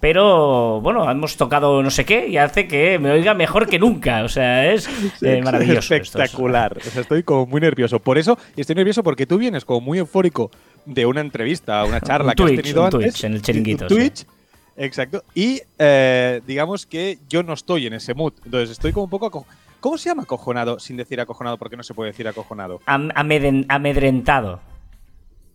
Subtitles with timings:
[0.00, 4.22] pero bueno, hemos tocado no sé qué y hace que me oiga mejor que nunca.
[4.24, 4.88] O sea, es
[5.22, 5.94] eh, maravilloso.
[5.94, 6.76] esto, es- Espectacular.
[6.78, 7.98] O sea, estoy como muy nervioso.
[7.98, 10.50] Por eso, y estoy nervioso porque tú vienes como muy eufórico
[10.86, 13.12] de una entrevista, una charla Un que Twitch, has tenido un antes.
[13.12, 14.24] Twitch, en el chiringuito, Un Twitch.
[14.76, 15.24] Exacto.
[15.34, 18.32] Y eh, digamos que yo no estoy en ese mood.
[18.44, 19.44] Entonces estoy como un poco.
[19.80, 21.56] ¿Cómo se llama acojonado sin decir acojonado?
[21.56, 22.80] Porque no se puede decir acojonado.
[22.86, 23.10] am-
[23.68, 24.60] amedrentado.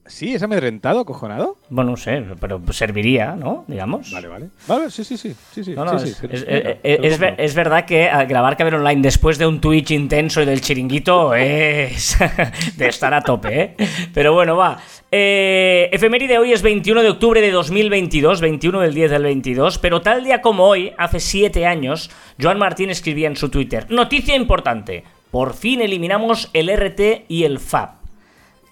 [0.05, 0.33] ¿Sí?
[0.35, 1.57] ¿Es amedrentado, acojonado?
[1.69, 3.63] Bueno, no sé, pero serviría, ¿no?
[3.69, 4.11] Digamos.
[4.11, 4.49] Vale, vale.
[4.67, 5.33] Vale, sí, sí, sí.
[5.53, 7.45] sí, sí, No, no, sí, es, sí, es- venga, es- te lo es ver- compro.
[7.45, 11.33] es verdad que al grabar Caber Online después de un Twitch intenso y del chiringuito
[11.35, 12.17] es
[12.77, 13.75] de estar a tope, ¿eh?
[14.13, 14.77] Pero bueno, va.
[15.09, 20.01] Eh, efeméride hoy es 21 de octubre de 2022, 21 del 10 del 22, pero
[20.01, 22.11] tal día como hoy, hace 7 años,
[22.41, 27.59] Joan Martín escribía en su Twitter, noticia importante, por fin eliminamos el RT y el
[27.59, 28.02] FAB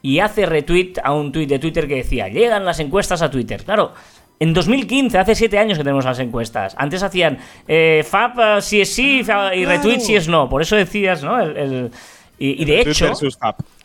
[0.01, 3.63] y hace retweet a un tweet de Twitter que decía, llegan las encuestas a Twitter.
[3.63, 3.93] Claro,
[4.39, 6.73] en 2015, hace 7 años que tenemos las encuestas.
[6.77, 10.49] Antes hacían eh, Fab eh, si es sí fa- y retweet si es no.
[10.49, 11.39] Por eso decías, ¿no?
[11.39, 11.91] El- el-
[12.39, 13.11] y, y de hecho,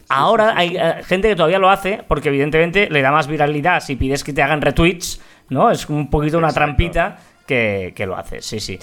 [0.08, 3.97] ahora hay eh, gente que todavía lo hace porque evidentemente le da más viralidad si
[3.97, 5.20] pides que te hagan retweets,
[5.51, 5.70] ¿no?
[5.70, 6.64] Es un poquito una Exacto.
[6.67, 7.17] trampita.
[7.47, 8.77] Que, que lo hace, sí, sí.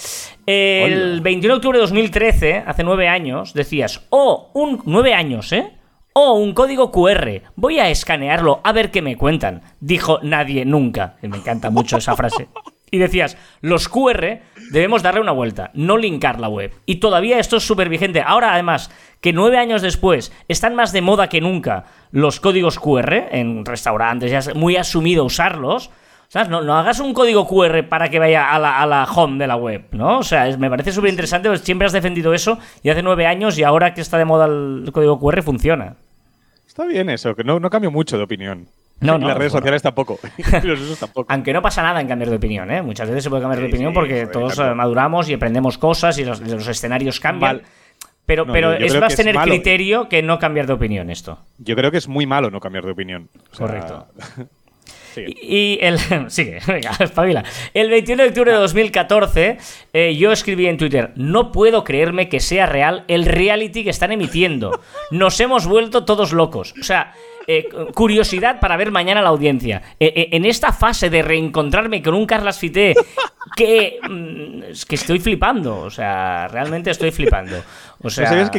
[0.46, 1.22] El Hola.
[1.22, 5.70] 21 de octubre de 2013, hace nueve años, decías, oh, un nueve años, ¿eh?
[6.16, 7.42] Oh, un código QR.
[7.56, 9.64] Voy a escanearlo a ver qué me cuentan.
[9.80, 11.16] Dijo nadie nunca.
[11.24, 12.50] Me encanta mucho esa frase.
[12.92, 14.42] Y decías, los QR
[14.72, 16.72] debemos darle una vuelta, no linkar la web.
[16.86, 18.22] Y todavía esto es súper vigente.
[18.22, 18.92] Ahora, además,
[19.22, 24.30] que nueve años después están más de moda que nunca los códigos QR en restaurantes,
[24.30, 25.90] ya es muy asumido usarlos.
[26.34, 26.50] ¿Sabes?
[26.50, 29.46] No, no hagas un código QR para que vaya a la, a la home de
[29.46, 30.18] la web, ¿no?
[30.18, 33.28] O sea, es- me parece súper interesante, pues siempre has defendido eso y hace nueve
[33.28, 35.96] años y ahora que está de moda el código QR funciona.
[36.68, 38.66] Está bien eso, que no, no cambio mucho de opinión.
[39.00, 39.62] No, Y no, las redes bueno.
[39.62, 40.18] sociales tampoco.
[40.64, 41.32] Y los usos tampoco.
[41.32, 42.82] Aunque no pasa nada en cambiar de opinión, ¿eh?
[42.82, 45.78] Muchas veces se puede cambiar de Sí, opinión sí, porque todos eh, maduramos y aprendemos
[45.78, 47.58] cosas y los, los escenarios cambian.
[47.58, 47.66] Mal.
[48.26, 49.52] Pero, No, pero yo- yo es más tener malo.
[49.52, 51.38] criterio que no cambiar de opinión esto.
[51.60, 53.30] Yo creo que es muy malo no cambiar de opinión.
[53.52, 54.08] O sea, Correcto.
[55.14, 55.36] sigue.
[55.42, 55.98] Y el.
[56.30, 57.44] Sigue, venga, espabila.
[57.74, 59.58] El 21 de octubre de 2014,
[59.94, 64.12] eh, yo escribí en Twitter: No puedo creerme que sea real el reality que están
[64.12, 64.82] emitiendo.
[65.12, 66.74] Nos hemos vuelto todos locos.
[66.80, 67.14] O sea.
[67.48, 69.82] eh, curiosidad para ver mañana la audiencia.
[70.00, 72.94] Eh, eh, en esta fase de reencontrarme con un Carlas Fité
[73.58, 75.80] que, mm, es que estoy flipando.
[75.82, 77.62] O sea, realmente estoy flipando.
[78.04, 78.58] O sea, no sabías que.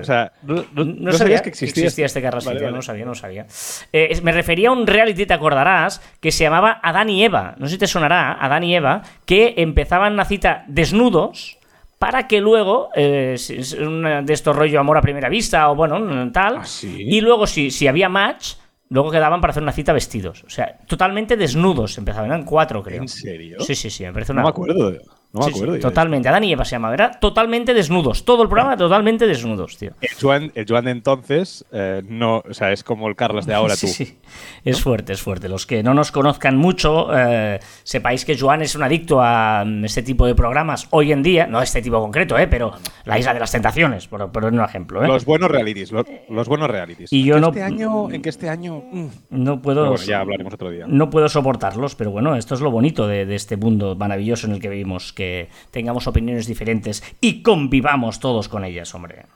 [0.00, 1.94] O sea, no, no- No, no sabía sabías que existías.
[2.06, 2.72] este Vale, vale.
[2.76, 3.46] no sabía, no sabía.
[3.92, 7.54] Eh, me refería a un reality, te acordarás, que se llamaba Adán y Eva.
[7.58, 11.58] No sé si te sonará, Adán y Eva, que empezaban una cita desnudos
[11.98, 16.64] para que luego, eh, de estos rollo amor a primera vista o bueno, tal, ¿Ah,
[16.64, 16.96] sí?
[16.96, 18.54] y luego si, si había match,
[18.88, 20.44] luego quedaban para hacer una cita vestidos.
[20.44, 23.02] O sea, totalmente desnudos empezaban, eran cuatro creo.
[23.02, 23.58] ¿En serio?
[23.60, 24.42] Sí, sí, sí, me parece una...
[24.42, 24.92] No me acuerdo.
[25.30, 25.78] No me Sí, sí, acuerdo.
[25.80, 28.24] totalmente, Adán y Eva se llamaba, era totalmente desnudos.
[28.24, 29.90] Todo el programa totalmente desnudos, tío.
[30.00, 33.52] El Joan, el Joan de entonces, eh, no, o sea, es como el Carlos de
[33.52, 33.86] ahora tú.
[33.88, 34.18] Sí, sí.
[34.64, 35.50] Es fuerte, es fuerte.
[35.50, 39.84] Los que no nos conozcan mucho, eh, sepáis que Joan es un adicto a mm,
[39.84, 42.72] este tipo de programas hoy en día, no este tipo concreto, eh, pero
[43.04, 45.04] La Isla de las Tentaciones, por, por un ejemplo.
[45.04, 45.08] eh.
[45.08, 47.12] Los buenos realities, los, los buenos realities.
[47.12, 48.82] Y yo ¿En no- Este año, en que este año.
[48.90, 49.06] mm.
[49.28, 50.86] No puedo, bueno, ya hablaremos otro día.
[50.88, 54.54] no puedo soportarlos, pero bueno, esto es lo bonito de, de este mundo maravilloso en
[54.54, 59.26] el que vivimos, que tengamos opiniones diferentes y convivamos todos con ellas, hombre.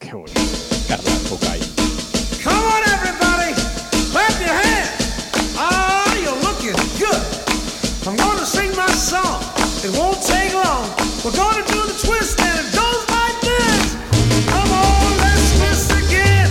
[0.00, 0.34] Qué bueno.
[1.30, 1.67] Bucay.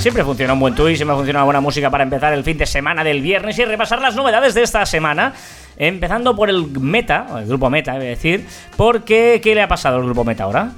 [0.07, 2.65] Siempre funciona un buen tweet, siempre funciona una buena música para empezar el fin de
[2.65, 5.33] semana del viernes y repasar las novedades de esta semana.
[5.75, 8.45] Empezando por el Meta, el grupo Meta, a decir,
[8.77, 10.71] porque ¿qué le ha pasado al grupo Meta ahora?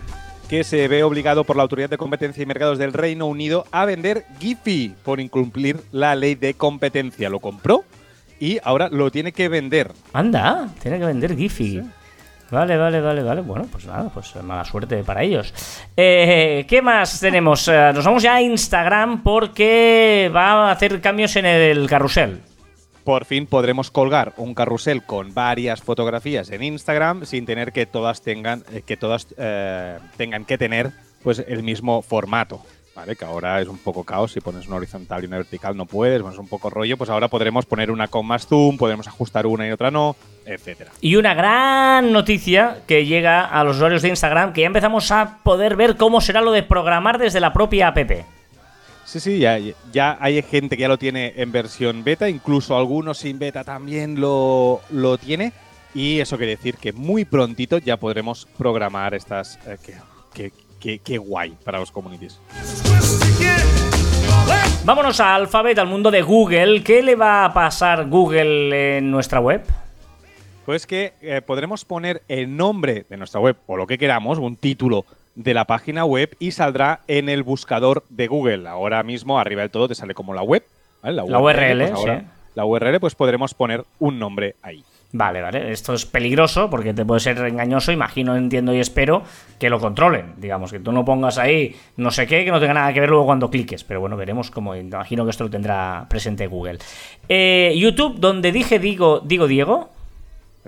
[0.49, 3.85] que se ve obligado por la Autoridad de Competencia y Mercados del Reino Unido a
[3.85, 7.29] vender Giphy por incumplir la ley de competencia.
[7.29, 7.83] Lo compró
[8.39, 9.91] y ahora lo tiene que vender.
[10.11, 11.83] Anda, tiene que vender Giphy.
[12.51, 13.41] Vale, vale, vale, vale.
[13.41, 15.53] Bueno, pues nada, pues mala suerte para ellos.
[15.95, 17.67] Eh, ¿Qué más tenemos?
[17.67, 22.41] Eh, nos vamos ya a Instagram porque va a hacer cambios en el carrusel.
[23.03, 28.21] Por fin podremos colgar un carrusel con varias fotografías en Instagram sin tener que todas
[28.21, 29.27] tengan eh, que todas
[30.17, 30.91] tengan que tener
[31.23, 32.61] pues el mismo formato.
[32.95, 33.15] ¿vale?
[33.15, 36.21] Que ahora es un poco caos, si pones una horizontal y una vertical no puedes,
[36.21, 39.47] bueno, es un poco rollo, pues ahora podremos poner una con más zoom, podremos ajustar
[39.47, 40.17] una y otra no,
[40.53, 40.91] etcétera.
[41.01, 45.37] Y una gran noticia que llega a los usuarios de Instagram, que ya empezamos a
[45.43, 47.97] poder ver cómo será lo de programar desde la propia app.
[49.05, 49.57] Sí, sí, ya,
[49.91, 54.19] ya hay gente que ya lo tiene en versión beta, incluso algunos sin beta también
[54.21, 55.51] lo, lo tiene.
[55.95, 59.57] Y eso quiere decir que muy prontito ya podremos programar estas...
[59.65, 59.93] eh, que,
[60.33, 62.39] que- que- que guay para los communities.
[64.85, 66.83] Vámonos a Alphabet, al mundo de Google.
[66.83, 69.61] ¿Qué le va a pasar Google en nuestra web?
[70.69, 74.55] Pues que eh, podremos poner el nombre de nuestra web o lo que queramos, un
[74.55, 78.69] título de la página web y saldrá en el buscador de Google.
[78.69, 80.63] Ahora mismo arriba del todo te sale como la web,
[81.01, 81.15] ¿vale?
[81.15, 82.25] La URL, pues ahora sí.
[82.53, 84.83] La URL, pues podremos poner un nombre ahí.
[85.11, 85.71] Vale, vale.
[85.71, 87.91] Esto es peligroso porque te puede ser engañoso.
[87.91, 89.23] Imagino, entiendo y espero
[89.57, 90.35] que lo controlen.
[90.37, 93.09] Digamos, que tú no pongas ahí no sé qué, que no tenga nada que ver
[93.09, 93.83] luego cuando cliques.
[93.83, 94.75] Pero bueno, veremos cómo.
[94.75, 96.77] Imagino que esto lo tendrá presente Google.
[97.27, 99.89] Eh, YouTube, donde dije digo, digo Diego.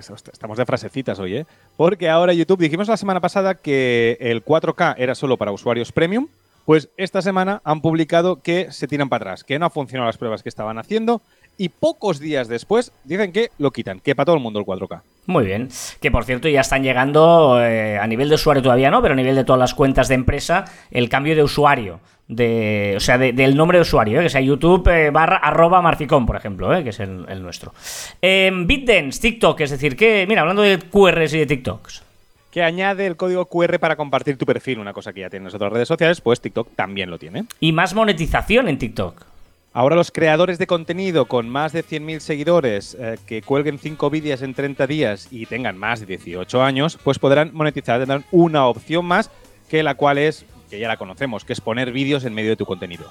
[0.10, 1.46] Estamos de frasecitas hoy, ¿eh?
[1.78, 6.28] Porque ahora YouTube, dijimos la semana pasada que el 4K era solo para usuarios premium,
[6.66, 10.18] pues esta semana han publicado que se tiran para atrás, que no han funcionado las
[10.18, 11.22] pruebas que estaban haciendo
[11.58, 15.02] y pocos días después dicen que lo quitan, que para todo el mundo el 4K.
[15.28, 15.70] Muy bien.
[16.00, 19.18] Que por cierto ya están llegando eh, a nivel de usuario todavía no, pero a
[19.18, 22.00] nivel de todas las cuentas de empresa, el cambio de usuario.
[22.34, 25.82] De, o sea, de- del nombre de usuario, eh, que sea YouTube eh, barra arroba
[25.82, 27.74] marficom, por ejemplo, eh, que es el, el nuestro.
[28.22, 32.04] Eh, BitDance, TikTok, es decir, que, mira, hablando de QRs y de TikToks.
[32.50, 35.56] Que añade el código QR para compartir tu perfil, una cosa que ya tienen las
[35.56, 37.44] otras redes sociales, pues TikTok también lo tiene.
[37.60, 39.26] Y más monetización en TikTok.
[39.74, 44.42] Ahora los creadores de contenido con más de 100.000 seguidores eh, que cuelguen 5 vídeos
[44.42, 49.06] en 30 días y tengan más de 18 años, pues podrán monetizar, tendrán una opción
[49.06, 49.30] más
[49.70, 52.56] que la cual es, que ya la conocemos, que es poner vídeos en medio de
[52.56, 53.06] tu contenido.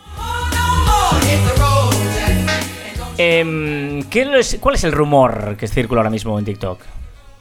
[3.19, 6.81] Em, ¿qué es- ¿Cuál es el rumor que circula ahora mismo en TikTok?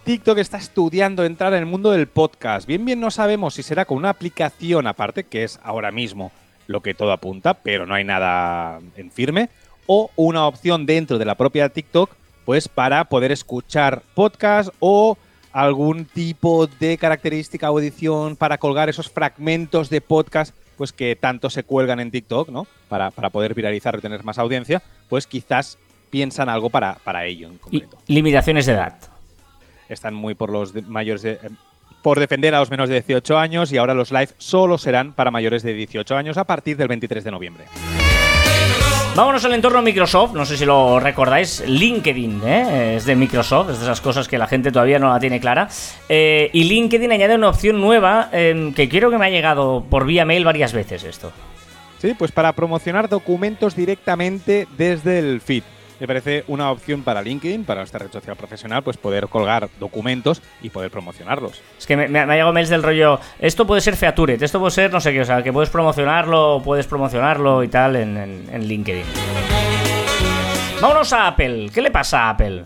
[0.04, 2.68] TikTok está estudiando entrar en el mundo del podcast.
[2.68, 6.32] Bien, bien no sabemos si será con una aplicación aparte, que es ahora mismo
[6.68, 9.50] lo que todo apunta, pero no hay nada en firme,
[9.88, 12.12] o una opción dentro de la propia TikTok,
[12.44, 15.18] pues para poder escuchar podcast o
[15.52, 21.50] algún tipo de característica o edición para colgar esos fragmentos de podcast pues que tanto
[21.50, 22.66] se cuelgan en TikTok, ¿no?
[22.88, 25.78] Para, para poder viralizar y tener más audiencia, pues quizás
[26.10, 28.98] piensan algo para, para ello en Y concreto limitaciones de edad.
[29.90, 31.38] están muy por los de- mayores de,
[32.02, 35.32] por defender a los menos de 18 años y ahora los live solo serán para
[35.32, 37.66] mayores de 18 años a partir del 23 de noviembre.
[39.16, 42.96] Vámonos al entorno Microsoft, no sé si lo recordáis, LinkedIn, ¿eh?
[42.96, 45.68] es de Microsoft, es de esas cosas que la gente todavía no la tiene clara.
[46.08, 50.06] Eh, y LinkedIn añade una opción nueva eh, que quiero que me ha llegado por
[50.06, 51.34] vía mail varias veces esto.
[51.98, 55.64] Sí, pues para promocionar documentos directamente desde el feed.
[56.00, 60.42] Me parece una opción para LinkedIn, para esta red social profesional, pues poder colgar documentos
[60.62, 61.62] y poder promocionarlos.
[61.78, 64.42] Es que me, me ha me ha llegado mails del rollo, esto puede ser Featuret,
[64.42, 67.98] esto puede ser no sé qué, o sea, que puedes promocionarlo, puedes promocionarlo y tal
[67.98, 69.04] en, en- en LinkedIn.
[70.82, 72.64] Vámonos a Apple, ¿qué le pasa a Apple?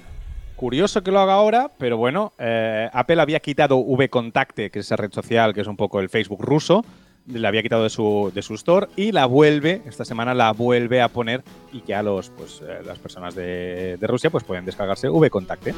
[0.55, 4.95] Curioso que lo haga ahora, pero bueno, eh, Apple había quitado VKontakte, que es esa
[4.95, 6.85] red social que es un poco el Facebook ruso,
[7.27, 11.01] la había quitado de su, de su store y la vuelve, esta semana la vuelve
[11.01, 15.07] a poner y ya los, pues, eh, las personas de, de Rusia pues pueden descargarse
[15.09, 15.73] VKontakte.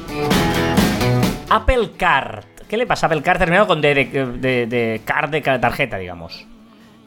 [1.48, 5.40] Apple Card, ¿qué le pasa a Apple Card terminado con de, de, de- card de
[5.40, 6.44] tarjeta, digamos?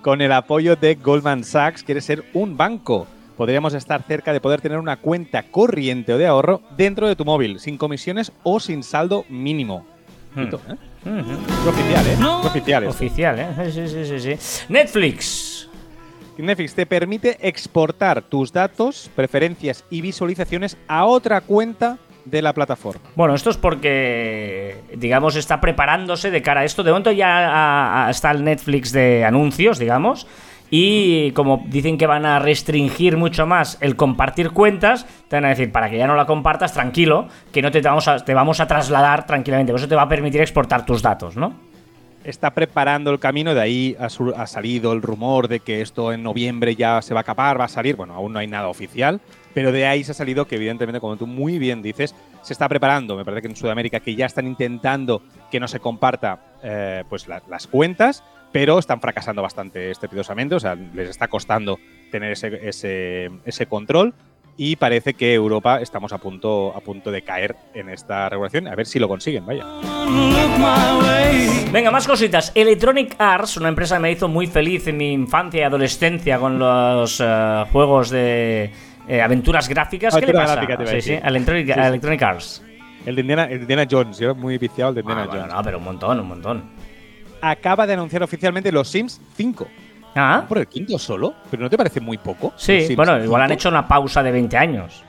[0.01, 3.05] Con el apoyo de Goldman Sachs, quiere ser un banco.
[3.35, 7.25] Podríamos estar cerca de poder tener una cuenta corriente o de ahorro dentro de tu
[7.25, 9.85] móvil, sin comisiones o sin saldo mínimo.
[10.35, 10.43] Hmm.
[10.43, 10.75] ¿eh?
[11.05, 12.17] Oficial, ¿eh?
[12.43, 12.95] Oficial esto.
[12.95, 13.71] Oficial, ¿eh?
[13.71, 14.65] Sí, sí, sí, sí.
[14.69, 15.69] Netflix.
[16.37, 23.01] Netflix te permite exportar tus datos, preferencias y visualizaciones a otra cuenta de la plataforma.
[23.15, 26.83] Bueno, esto es porque, digamos, está preparándose de cara a esto.
[26.83, 30.27] De momento ya ah, ah, está el Netflix de anuncios, digamos.
[30.71, 35.49] Y como dicen que van a restringir mucho más el compartir cuentas, te van a
[35.49, 38.59] decir, para que ya no la compartas, tranquilo, que no te vamos a, te vamos
[38.59, 39.73] a trasladar tranquilamente.
[39.73, 41.53] Eso te va a permitir exportar tus datos, ¿no?
[42.23, 44.09] Está preparando el camino, de ahí ha,
[44.45, 47.69] salido el rumor de que esto en noviembre ya se va a acabar, va a
[47.69, 47.95] salir.
[47.95, 49.21] Bueno, aún no hay nada oficial,
[49.53, 52.67] pero de ahí se ha salido que, evidentemente, como tú muy bien dices, se está
[52.67, 53.15] preparando.
[53.15, 57.27] Me parece que en Sudamérica que ya están intentando que no se comparta eh, pues
[57.27, 60.55] la- las cuentas, pero están fracasando bastante estrepitosamente.
[60.55, 61.77] O sea, les está costando
[62.11, 64.13] tener ese, ese, ese control.
[64.57, 68.67] y parece que Europa estamos a punto, a punto de caer en esta regulación.
[68.67, 69.63] A ver si lo consiguen, vaya.
[71.71, 72.51] Venga, más cositas.
[72.55, 76.57] Electronic Arts, una empresa que me hizo muy feliz en mi infancia y adolescencia con
[76.59, 78.71] los eh, juegos de
[79.07, 80.15] eh, aventuras gráficas.
[80.15, 80.61] ¿Qué le pasa?
[80.87, 81.13] Sí, sí.
[81.23, 81.79] Electronic, Sí.
[81.79, 82.63] Electronic Arts.
[83.05, 85.27] El de Indiana, el de Indiana Jones, yo era muy viciado el de Indiana Ah,
[85.27, 85.55] bueno, Jones.
[85.55, 86.63] no, pero un montón, un montón.
[87.41, 89.67] Acaba de anunciar oficialmente los Sims 5.
[90.15, 91.33] Ah, ¿Por el quinto solo?
[91.49, 92.53] ¿Pero no te parece muy poco?
[92.57, 93.53] sí, ¿Los Sims bueno, igual han 5?
[93.59, 95.03] hecho una pausa de 20 años.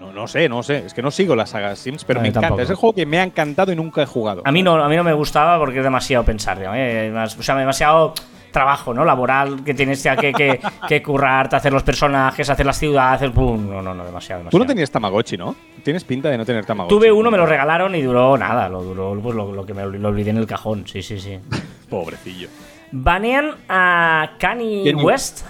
[0.00, 0.84] No, no sé, no sé.
[0.86, 2.48] Es que no sigo la saga Sims, pero No, me encanta.
[2.48, 2.62] tampoco.
[2.62, 4.42] Es el juego que me ha encantado y nunca he jugado.
[4.44, 6.58] A mí no, a mí no me gustaba porque es demasiado pensar.
[6.74, 8.14] Eh, más- o sea, demasiado
[8.50, 9.04] trabajo, ¿no?
[9.04, 13.68] Laboral que tienes ya que, que, que currarte, hacer los personajes, hacer las ciudades, pum,
[13.70, 14.50] no, no, no, demasiado, demasiado.
[14.50, 15.54] Tú no tenías Tamagotchi, ¿no?
[15.82, 16.94] Tienes pinta de no tener Tamagotchi.
[16.94, 19.84] Tuve uno, me lo regalaron y duró nada, lo duró pues lo, lo que me
[19.84, 21.38] lo olvidé en el cajón, sí, sí, sí.
[21.90, 22.48] Pobrecillo.
[22.92, 25.44] Banean a Kanye Kanye- West.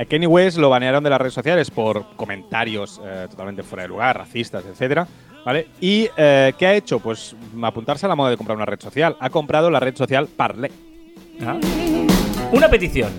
[0.00, 3.88] A Kenny West lo banearon de las redes sociales por comentarios eh, totalmente fuera de
[3.88, 5.08] lugar, racistas, etcétera.
[5.44, 5.68] ¿Vale?
[5.80, 7.00] ¿Y eh, qué ha hecho?
[7.00, 9.16] Pues apuntarse a la moda de comprar una red social.
[9.18, 10.70] Ha comprado la red social Parler.
[11.44, 11.56] Ah.
[12.50, 13.12] Una petición.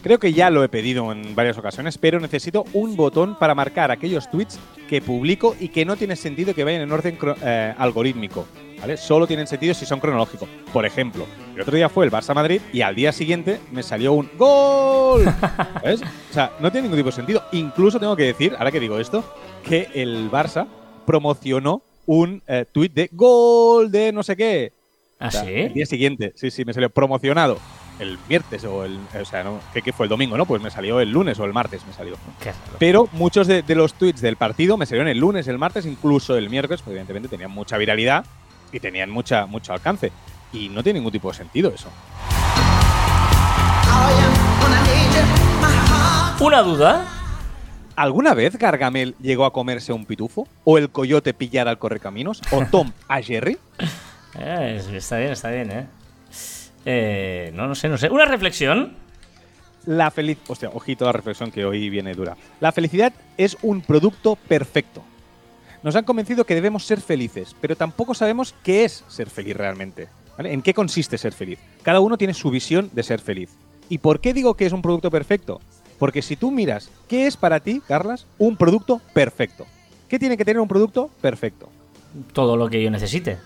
[0.00, 3.90] Creo que ya lo he pedido en varias ocasiones, pero necesito un botón para marcar
[3.90, 8.46] aquellos tweets que publico y que no tiene sentido que vayan en orden eh, algorítmico.
[8.80, 8.96] ¿Vale?
[8.96, 10.48] Solo tienen sentido si son cronológicos.
[10.72, 14.12] Por ejemplo, el otro día fue el Barça Madrid y al día siguiente me salió
[14.12, 15.24] un ¡Gol!
[15.84, 16.00] ¿Ves?
[16.02, 17.42] O sea, no tiene ningún tipo de sentido.
[17.50, 19.24] Incluso tengo que decir, ahora que digo esto,
[19.64, 20.68] que el Barça
[21.04, 23.90] promocionó un eh, tweet de ¡Gol!
[23.90, 24.72] de no sé qué.
[25.18, 25.50] ¿Ah, O sea, sí?
[25.50, 27.58] El día siguiente, sí, sí, me salió promocionado
[27.98, 28.98] el viernes o el.
[29.20, 29.60] O sea, ¿no?
[29.72, 30.46] ¿Qué, qué fue el domingo, no?
[30.46, 32.16] Pues me salió el lunes o el martes, me salió.
[32.40, 32.76] Qué raro.
[32.78, 36.36] Pero muchos de, de los tweets del partido me salieron el lunes, el martes, incluso
[36.36, 38.24] el miércoles, porque evidentemente tenían mucha viralidad
[38.72, 40.12] y tenían mucha, mucho alcance.
[40.52, 41.88] Y no tiene ningún tipo de sentido eso.
[46.40, 47.04] Una duda.
[47.96, 50.46] ¿Alguna vez Gargamel llegó a comerse un pitufo?
[50.62, 52.40] ¿O el coyote pillar al correcaminos?
[52.52, 53.58] ¿O Tom a Jerry?
[54.38, 55.86] Eh, está bien, está bien, ¿eh?
[56.90, 58.08] Eh, No, no sé, no sé.
[58.08, 58.94] Una reflexión.
[59.84, 60.38] La feliz.
[60.48, 62.34] Hostia, ojito a la reflexión que hoy viene dura.
[62.60, 65.02] La felicidad es un producto perfecto.
[65.82, 70.08] Nos han convencido que debemos ser felices, pero tampoco sabemos qué es ser feliz realmente.
[70.36, 70.52] ¿vale?
[70.52, 71.58] ¿En qué consiste ser feliz?
[71.82, 73.50] Cada uno tiene su visión de ser feliz.
[73.90, 75.60] ¿Y por qué digo que es un producto perfecto?
[75.98, 79.66] Porque si tú miras, ¿qué es para ti, Carlas, un producto perfecto?
[80.08, 81.68] ¿Qué tiene que tener un producto perfecto?
[82.32, 83.36] Todo lo que yo necesite.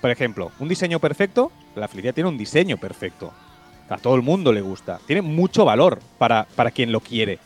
[0.00, 3.32] Por ejemplo, un diseño perfecto, la felicidad tiene un diseño perfecto.
[3.88, 5.00] A todo el mundo le gusta.
[5.06, 7.38] Tiene mucho valor para, para quien lo quiere.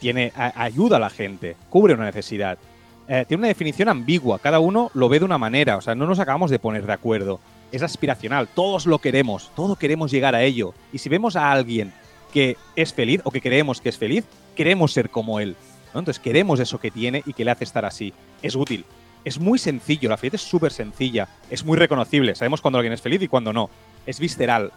[0.00, 2.58] Tiene, ayuda a la gente, cubre una necesidad.
[3.06, 6.06] Eh, tiene una definición ambigua, cada uno lo ve de una manera, o sea, no
[6.06, 7.38] nos acabamos de poner de acuerdo.
[7.70, 10.74] Es aspiracional, todos lo queremos, todos queremos llegar a ello.
[10.92, 11.92] Y si vemos a alguien
[12.32, 14.24] que es feliz o que creemos que es feliz,
[14.56, 15.56] queremos ser como él.
[15.92, 16.00] ¿no?
[16.00, 18.12] Entonces queremos eso que tiene y que le hace estar así.
[18.42, 18.84] Es útil.
[19.24, 23.00] Es muy sencillo, la felicidad es súper sencilla, es muy reconocible, sabemos cuando alguien es
[23.00, 23.70] feliz y cuando no.
[24.06, 24.70] Es visceral,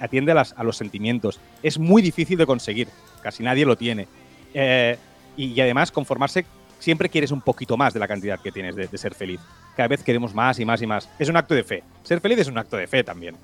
[0.00, 1.40] atiende a, los sentimientos.
[1.62, 2.88] Es muy difícil de conseguir,
[3.22, 4.06] casi nadie lo tiene.
[4.54, 4.96] Eh,
[5.36, 6.46] y, además conformarse,
[6.78, 9.40] siempre quieres un poquito más de la cantidad que tienes de, ser feliz.
[9.76, 11.08] Cada vez queremos más y más y más.
[11.18, 11.82] Es un acto de fe.
[12.02, 13.36] Ser feliz es un acto de fe también.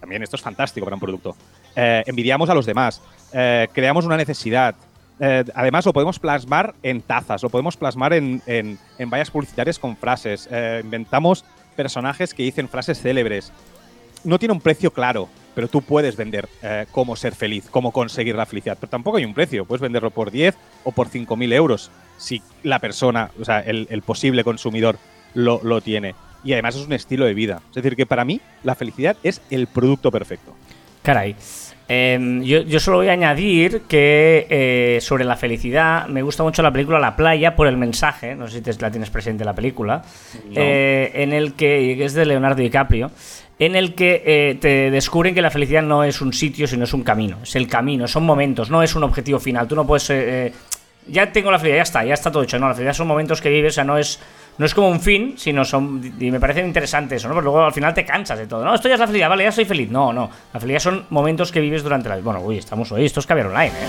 [0.00, 1.36] También esto es fantástico para un producto.
[1.74, 3.02] Eh, envidiamos a los demás,
[3.32, 4.74] eh, creamos una necesidad.
[5.20, 9.78] Eh, además, lo podemos plasmar en tazas, lo podemos plasmar en, en, en vallas publicitarias
[9.78, 10.48] con frases.
[10.50, 11.44] eh, inventamos
[11.74, 13.52] personajes que dicen frases célebres.
[14.24, 18.34] No tiene un precio claro, pero tú puedes vender eh, cómo ser feliz, cómo conseguir
[18.34, 18.76] la felicidad.
[18.80, 19.64] Pero tampoco hay un precio.
[19.64, 20.54] Puedes venderlo por 10
[20.84, 24.98] o por 5.000 euros si la persona, o sea, el, el posible consumidor
[25.34, 26.14] lo, lo tiene.
[26.44, 27.60] Y además es un estilo de vida.
[27.70, 30.54] Es decir, que para mí la felicidad es el producto perfecto.
[31.02, 31.36] Caray.
[31.88, 36.60] Em, yo, yo solo voy a añadir que eh, sobre la felicidad me gusta mucho
[36.62, 39.54] la película La playa por el mensaje, no sé si te- la tienes presente la
[39.54, 40.02] película,
[40.54, 43.12] eh, en el que es de Leonardo DiCaprio,
[43.60, 46.92] en el que eh, te descubren que la felicidad no es un sitio, sino es
[46.92, 49.68] un camino, es el camino, son momentos, no es un objetivo final.
[49.68, 50.10] Tú no puedes
[51.08, 52.58] ya tengo la felicidad, ya está, ya está todo hecho.
[52.58, 54.18] No, la felicidad son momentos que vives, o sea, no es,
[54.58, 56.14] no es como un fin, sino son.
[56.18, 57.34] Y me parece interesante eso, ¿no?
[57.34, 58.64] Pero luego al final te cansas de todo.
[58.64, 59.90] No, esto ya es la felicidad, vale, ya soy feliz.
[59.90, 60.30] No, no.
[60.52, 62.24] La felicidad son momentos que vives durante la vida.
[62.24, 63.86] Bueno, uy, estamos hoy, esto es caviar online, ¿eh?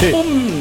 [0.00, 0.12] Sí.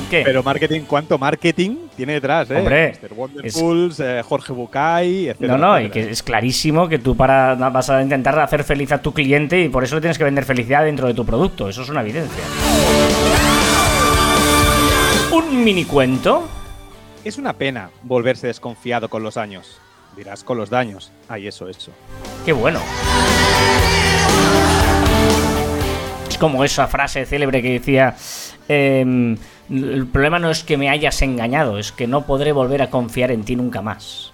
[0.10, 0.22] ¿Qué?
[0.24, 2.56] Pero marketing, ¿cuánto marketing tiene detrás, eh?
[2.56, 3.13] Hombre, Mr.
[3.13, 5.42] Wonderfuls, eh, Jorge Bucay, etc.
[5.42, 9.01] No, no, y que es clarísimo que tú para vas a intentar hacer feliz a
[9.01, 11.68] tu cliente y por eso le tienes que vender felicidad dentro de tu producto.
[11.70, 12.44] Eso es una evidencia.
[15.32, 16.57] Un mini cuento.
[17.24, 19.79] Es una pena volverse desconfiado con los años.
[20.15, 21.12] Dirás con los daños.
[21.27, 21.91] Ay, eso, eso.
[22.45, 22.79] Qué bueno.
[26.29, 28.15] Es como esa frase célebre que decía
[28.67, 29.38] em,
[29.69, 33.31] el problema no es que me hayas engañado, es que no podré volver a confiar
[33.31, 34.31] en ti nunca más.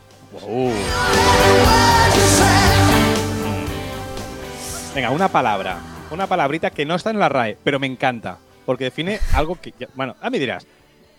[4.95, 5.77] Venga, una palabra.
[6.11, 8.37] Una palabrita que no está en la RAE, pero me encanta.
[8.65, 9.73] Porque define algo que.
[9.79, 10.65] ya- Bueno, a mí dirás.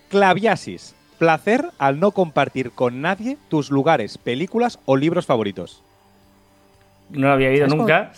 [0.09, 0.95] Claviasis.
[1.17, 5.81] Placer al no compartir con nadie tus lugares, películas o libros favoritos.
[7.09, 8.11] No lo había oído ¿Sabes nunca.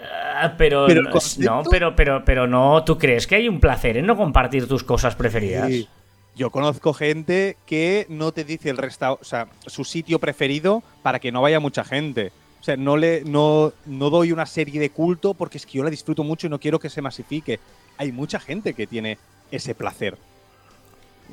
[0.00, 4.16] Ah, pero, no, pero, pero, pero no, ¿tú crees que hay un placer en no
[4.16, 5.68] compartir tus cosas preferidas?
[5.68, 5.88] Sí.
[6.36, 11.18] Yo conozco gente que no te dice el resta o sea, su sitio preferido para
[11.18, 12.30] que no vaya mucha gente.
[12.60, 15.84] O sea, no le no, no doy una serie de culto porque es que yo
[15.84, 17.58] la disfruto mucho y no quiero que se masifique.
[17.96, 19.16] Hay mucha gente que tiene
[19.50, 20.18] ese placer.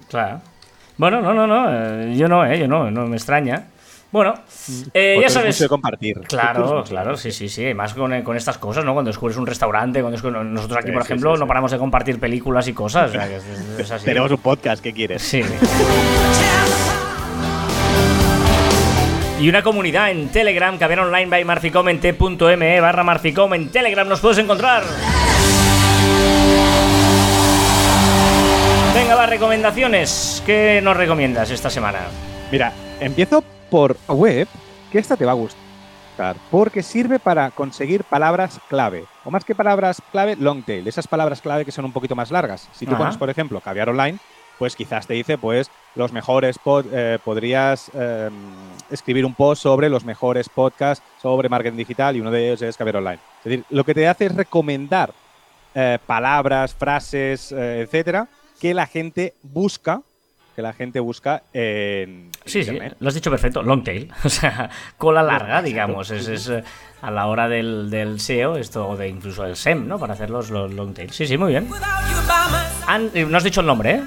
[0.08, 0.42] Claro.
[0.98, 1.66] Bueno, no, no, no.
[1.72, 3.66] eh, yo no, eh, yo no, no me extraña.
[4.12, 4.36] Bueno,
[4.94, 5.56] eh, ya sabes.
[5.56, 6.20] mucho de compartir.
[6.28, 7.74] Claro, claro, sí, sí, sí.
[7.74, 8.94] Más con, con estas cosas, ¿no?
[8.94, 11.72] Cuando descubres un restaurante, cuando descubres- nosotros aquí, Sí, por sí, ejemplo, sí, no paramos
[11.72, 13.10] de compartir películas y cosas.
[13.10, 14.06] o sea, que es- es así.
[14.06, 15.24] Tenemos un podcast, ¿qué quieres?
[15.24, 15.42] Sí.
[19.42, 24.08] Y una comunidad en Telegram, que online by marficom en t.me barra marficom en Telegram
[24.08, 24.84] nos puedes encontrar.
[28.94, 30.44] Venga, va, recomendaciones.
[30.46, 32.00] ¿Qué nos recomiendas esta semana?
[32.52, 34.48] Mira, empiezo por web,
[34.92, 39.56] que esta te va a gustar, porque sirve para conseguir palabras clave, o más que
[39.56, 42.70] palabras clave, long tail, esas palabras clave que son un poquito más largas.
[42.74, 43.00] Si tú Ajá.
[43.00, 44.20] pones, por ejemplo, caviar online,
[44.60, 48.30] pues quizás te dice, pues, los mejores pod- eh, podrías eh,
[48.92, 52.78] escribir un post sobre los mejores podcasts sobre marketing digital y uno de ellos es
[52.78, 53.20] caviar online.
[53.40, 55.12] Es decir, lo que te hace es recomendar
[55.74, 58.28] eh, palabras, frases, eh, etcétera,
[58.64, 60.04] que la gente busca,
[60.56, 63.62] que la gente busca en Sí, sí, lo has dicho perfecto.
[63.62, 64.10] Long tail.
[64.24, 66.10] O sea, cola larga, digamos.
[66.12, 66.64] Es, es, eh,
[67.02, 70.00] a la hora del, del SEO, esto, o de incluso del SEM, ¿no?
[70.00, 71.12] Para hacer los, los long tail.
[71.12, 71.68] Sí, sí, muy bien.
[72.88, 74.04] An- eh, no has dicho el nombre, ¿eh?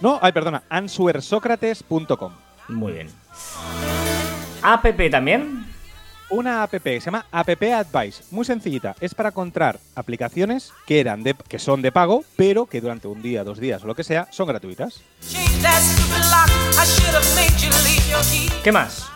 [0.00, 2.32] No, ay, perdona, answersocrates.com.
[2.68, 3.08] Muy bien.
[4.62, 5.66] App también.
[6.30, 8.94] Una app que se llama App Advice, muy sencillita.
[9.00, 13.20] Es para encontrar aplicaciones que eran de, que son de pago, pero que durante un
[13.20, 15.02] día, dos días o lo que sea, son gratuitas.
[18.62, 19.10] ¿Qué más?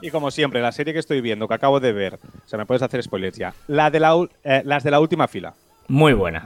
[0.00, 2.66] Y como siempre, la serie que estoy viendo, que acabo de ver, o sea, me
[2.66, 3.52] puedes hacer spoilers ya.
[3.66, 5.54] La de la, eh, las de la última fila.
[5.88, 6.44] Muy buena.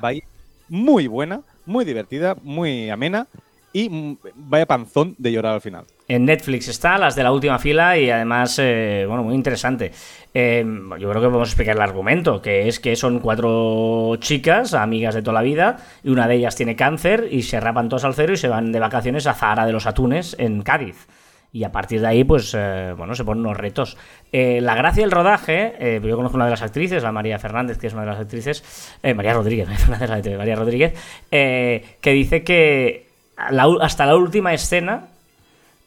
[0.70, 3.26] Muy buena, muy divertida, muy amena
[3.70, 5.84] y mm, vaya panzón de llorar al final.
[6.08, 9.90] En Netflix está, las de la última fila y además, eh, bueno, muy interesante.
[10.38, 10.64] Eh,
[11.00, 15.22] yo creo que podemos explicar el argumento, que es que son cuatro chicas, amigas de
[15.22, 18.34] toda la vida, y una de ellas tiene cáncer y se rapan todas al cero
[18.34, 21.08] y se van de vacaciones a Zahara de los Atunes en Cádiz.
[21.52, 23.96] Y a partir de ahí, pues, eh, bueno, se ponen unos retos.
[24.30, 27.86] Eh, la gracia del rodaje, yo conozco una de las actrices, la María Fernández, que
[27.86, 30.92] es una de las actrices, María Rodríguez, María Rodríguez,
[31.30, 33.08] que dice que
[33.50, 35.15] la hasta la última escena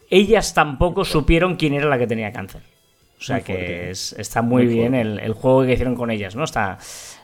[0.09, 2.61] ellas tampoco supieron quién era la que tenía cáncer.
[3.19, 6.09] O sea Muy que es- está muy, Muy bien el, el juego que hicieron con
[6.09, 6.43] ellas, ¿no?
[6.45, 6.77] Está,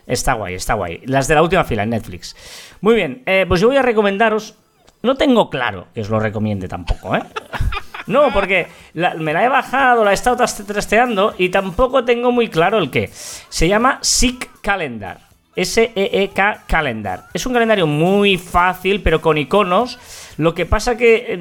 [0.06, 1.00] está guay, está guay.
[1.06, 2.36] Las de la última fila en Netflix.
[2.82, 4.54] Muy bien, eh, pues yo voy a recomendaros.
[5.02, 7.22] No tengo claro que os lo recomiende tampoco, ¿eh?
[8.06, 12.48] No, porque la- me la he bajado, la he estado trasteando y tampoco tengo muy
[12.48, 13.10] claro el qué.
[13.12, 15.18] Se llama Sick Calendar.
[15.56, 17.24] S-E-E-K Calendar.
[17.34, 19.98] Es un calendario muy fácil, pero con iconos.
[20.36, 21.36] Lo que pasa que,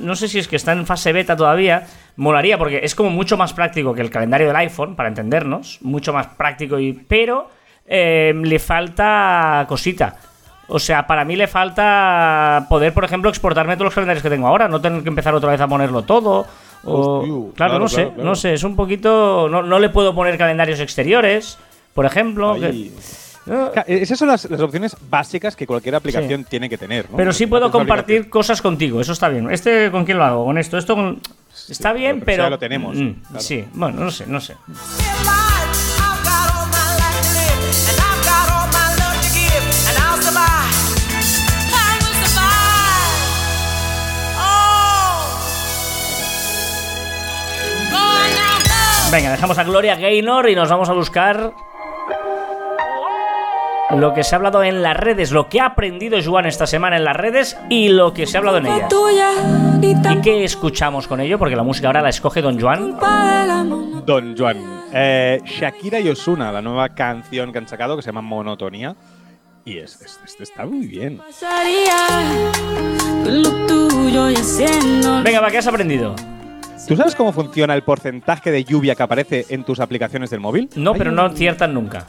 [0.00, 3.36] no sé si es que está en fase beta todavía, molaría porque es como mucho
[3.36, 5.78] más práctico que el calendario del iPhone, para entendernos.
[5.82, 7.48] Mucho más práctico, y pero
[7.86, 10.16] eh, le falta cosita.
[10.72, 14.46] O sea, para mí le falta poder, por ejemplo, exportarme todos los calendarios que tengo
[14.46, 16.46] ahora, no tener que empezar otra vez a ponerlo todo.
[16.84, 18.28] O, Hostia, claro, claro, no sé, claro, claro.
[18.30, 19.48] no sé, es un poquito.
[19.48, 21.58] No, no le puedo poner calendarios exteriores,
[21.92, 22.54] por ejemplo.
[22.54, 22.92] que- Ahí.
[23.46, 27.10] No, Ca- Esas son las, las opciones básicas que cualquier aplicación tiene que tener.
[27.10, 27.16] ¿no?
[27.16, 29.50] pero sí puedo compartir cosas contigo, eso está bien.
[29.50, 30.44] ¿Este con quién lo hago?
[30.44, 30.78] ¿Con esto?
[30.78, 31.20] Esto con...
[31.68, 32.42] Está bien, pero pero...
[32.44, 33.40] ya lo tenemos, Mm, claro.
[33.40, 34.54] Sí, bueno, no sé, no sé.
[49.12, 51.52] Venga, dejamos a Gloria Gaynor y nos vamos a buscar
[53.96, 56.96] lo que se ha hablado en las redes, lo que ha aprendido Joan esta semana
[56.96, 58.88] en las redes y lo que se ha hablado en ellas.
[59.82, 61.38] ¿Y qué escuchamos con ello?
[61.38, 62.96] Porque la música ahora la escoge Don Joan.
[64.06, 64.56] Don Juan.
[64.92, 68.94] Eh, Shakira y Osuna, la nueva canción que han sacado que se llama Monotonía.
[69.64, 71.20] Y es, es- es- está muy bien.
[75.24, 76.14] Venga, va, ¿qué has aprendido?
[76.88, 80.68] ¿Tú sabes cómo funciona el porcentaje de lluvia que aparece en tus aplicaciones del móvil?
[80.76, 82.04] No, pero no aciertan nunca.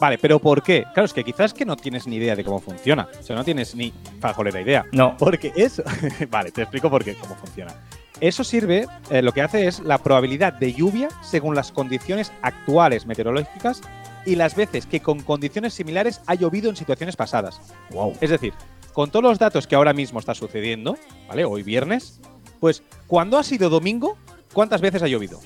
[0.00, 0.84] Vale, pero ¿por qué?
[0.94, 3.06] Claro, es que quizás que no tienes ni idea de cómo funciona.
[3.18, 4.86] O sea, no tienes ni fajolera idea.
[4.92, 5.14] No.
[5.18, 5.82] Porque eso.
[6.30, 7.74] vale, te explico por qué, cómo funciona.
[8.20, 13.06] Eso sirve, eh, lo que hace es la probabilidad de lluvia según las condiciones actuales
[13.06, 13.82] meteorológicas
[14.26, 17.60] y las veces que con condiciones similares ha llovido en situaciones pasadas.
[17.90, 18.14] Wow.
[18.20, 18.52] Es decir,
[18.92, 20.96] con todos los datos que ahora mismo está sucediendo,
[21.28, 21.44] ¿vale?
[21.44, 22.20] Hoy viernes,
[22.58, 24.16] pues cuando ha sido domingo,
[24.52, 25.40] ¿cuántas veces ha llovido?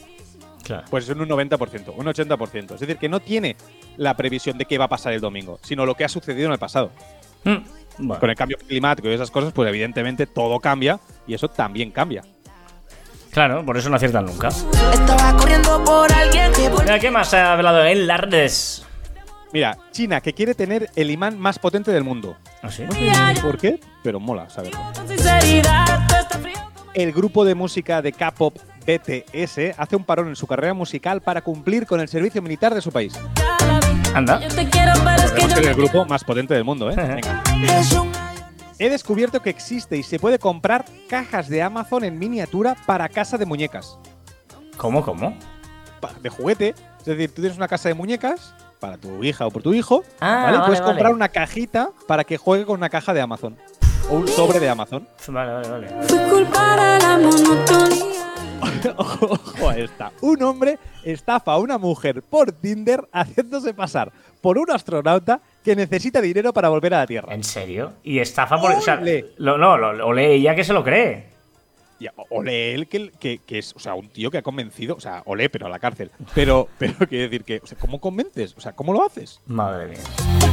[0.65, 0.85] Claro.
[0.91, 2.75] Pues es un 90%, un 80%.
[2.75, 3.57] Es decir, que no tiene
[3.97, 6.53] la previsión de qué va a pasar el domingo, sino lo que ha sucedido en
[6.53, 6.91] el pasado.
[7.45, 7.57] Mm,
[7.99, 8.21] bueno.
[8.21, 12.23] Con el cambio climático y esas cosas, pues evidentemente todo cambia y eso también cambia.
[13.31, 14.49] Claro, por eso no aciertan nunca.
[14.49, 18.87] Estaba corriendo por alguien que por Mira, ¿qué más ha hablado en las redes?
[19.53, 22.37] Mira, China, que quiere tener el imán más potente del mundo.
[22.63, 22.85] ¿Ah, sí?
[22.85, 24.79] No sé por qué, pero mola saberlo.
[25.07, 26.55] sinceridad todo está frío.
[26.95, 31.43] El grupo de música de K-pop BTS hace un parón en su carrera musical para
[31.43, 33.19] cumplir con el servicio militar de su país.
[34.15, 34.41] Anda.
[34.45, 36.97] Es no el grupo más potente del mundo, ¿eh?
[36.97, 37.43] Venga.
[38.79, 43.39] He descubierto que existe y se puede comprar cajas de Amazon en miniatura para casa
[43.39, 43.99] de muñecas.
[44.77, 45.37] ¿Cómo, cómo?
[46.23, 46.75] De juguete.
[46.99, 50.05] Es decir, tú tienes una casa de muñecas para tu hija o por tu hijo.
[50.21, 50.57] Ah, ¿vale?
[50.59, 50.93] vale, Puedes vale.
[50.93, 53.57] comprar una cajita para que juegue con una caja de Amazon.
[54.11, 55.09] O un sobre de Amazon.
[55.29, 55.89] Vale, vale, vale.
[58.97, 60.13] Ojo a esta.
[60.21, 66.21] Un hombre estafa a una mujer por Tinder haciéndose pasar por un astronauta que necesita
[66.21, 67.35] dinero para volver a la Tierra.
[67.35, 67.93] ¿En serio?
[68.03, 68.73] Y estafa por.
[68.73, 69.33] O sea, Ole.
[69.39, 71.33] lo, no, lo, o lee ella que se lo cree.
[71.99, 75.01] Y ole él que, que, que es, o sea, un tío que ha convencido, o
[75.01, 76.11] sea, ole, pero a la cárcel.
[76.35, 78.55] Pero, pero quiero decir que, o sea, ¿cómo convences?
[78.57, 79.41] O sea, ¿cómo lo haces?
[79.47, 80.44] Madre mía.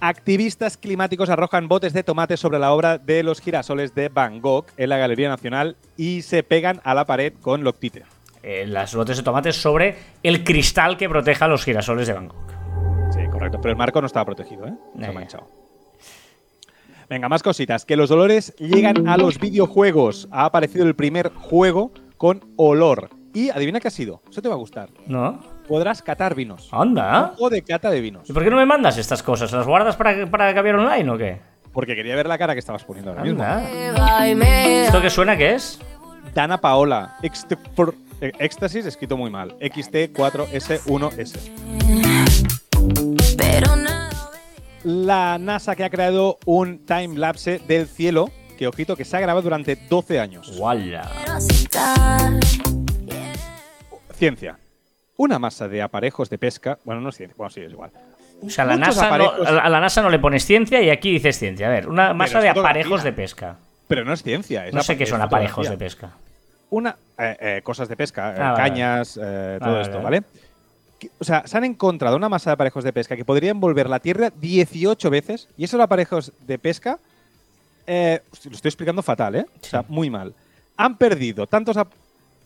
[0.00, 4.66] Activistas climáticos arrojan botes de tomate sobre la obra de los girasoles de Van Gogh
[4.76, 8.04] en la Galería Nacional y se pegan a la pared con loctite.
[8.42, 12.52] Eh, las botes de tomate sobre el cristal que proteja los girasoles de Bangkok.
[13.10, 13.58] Sí, correcto.
[13.60, 14.74] Pero el marco no estaba protegido, ¿eh?
[14.98, 15.12] Ha ya.
[15.12, 15.48] manchado.
[17.08, 17.84] Venga, más cositas.
[17.84, 20.28] Que los dolores llegan a los videojuegos.
[20.30, 23.10] Ha aparecido el primer juego con olor.
[23.32, 24.22] Y adivina qué ha sido.
[24.30, 24.90] Eso te va a gustar.
[25.06, 25.40] ¿No?
[25.66, 26.68] Podrás catar vinos.
[26.72, 27.34] Anda.
[27.38, 28.28] O de cata de vinos.
[28.28, 29.50] ¿Y por qué no me mandas estas cosas?
[29.52, 31.40] ¿Las guardas para, para cambiar online o qué?
[31.72, 33.42] Porque quería ver la cara que estabas poniendo ahora mismo.
[33.42, 34.86] Anda.
[34.86, 35.78] ¿Esto qué suena qué es?
[36.34, 37.16] Dana Paola.
[37.22, 39.58] Eh, éxtasis escrito muy mal.
[39.58, 41.38] XT4S1S.
[43.36, 44.10] Pero nada.
[44.84, 48.30] La NASA que ha creado un time lapse del cielo.
[48.56, 50.56] Que ojito que se ha grabado durante 12 años.
[50.58, 51.10] ¡Wala!
[54.14, 54.58] Ciencia.
[55.18, 56.78] Una masa de aparejos de pesca.
[56.84, 57.34] Bueno, no es ciencia.
[57.36, 57.90] Bueno, sí, es igual.
[58.42, 60.82] O sea, a la, NASA aparejos- a la- a la NASA no le pones ciencia
[60.82, 61.68] y aquí dices ciencia.
[61.68, 63.56] A ver, una masa de aparejos de pesca.
[63.88, 64.66] Pero no es ciencia.
[64.66, 66.10] es No sé qué son aparejos de pesca.
[66.70, 66.96] Una.
[67.18, 68.32] eh, eh, cosas de pesca.
[68.32, 70.22] eh, Ah, vale, cañas, eh, todo esto, vale.
[71.18, 74.00] O sea, se han encontrado una masa de aparejos de pesca que podría envolver la
[74.00, 75.48] Tierra 18 veces.
[75.56, 76.98] Y esos aparejos de pesca.
[77.86, 77.92] lo
[78.52, 79.46] estoy explicando fatal, ¿eh?
[79.62, 80.34] O sea, muy mal.
[80.76, 81.76] Han perdido tantos.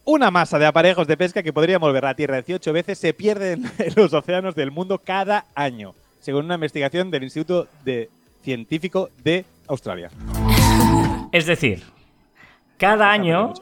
[0.05, 3.71] Una masa de aparejos de pesca que podría envolver la Tierra 18 veces se pierden
[3.79, 5.95] en los océanos del mundo cada año.
[6.21, 8.11] Según una investigación del Instituto de
[8.43, 10.11] Científico de Australia.
[11.33, 11.83] Es decir,
[12.77, 13.53] cada año,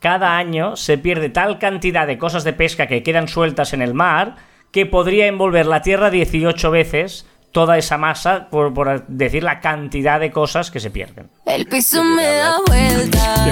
[0.00, 3.94] cada año se pierde tal cantidad de cosas de pesca que quedan sueltas en el
[3.94, 4.36] mar
[4.72, 10.18] que podría envolver la Tierra 18 veces toda esa masa, por, por decir la cantidad
[10.18, 11.30] de cosas que se pierden.
[11.46, 13.43] El piso me da Qué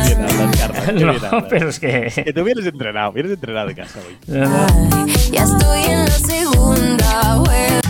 [1.32, 2.10] No, pero es que...
[2.24, 4.16] Que tú vienes entrenado, vienes entrenado de casa hoy.
[5.30, 7.88] Ya estoy en la segunda vuelta.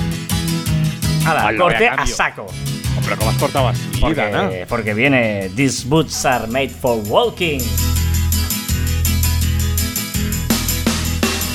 [1.27, 2.15] Hala, corte a cambio.
[2.15, 2.47] saco.
[2.97, 3.83] Hombre, ¿cómo has cortado así?
[4.01, 7.61] Porque, porque viene These boots are made for walking.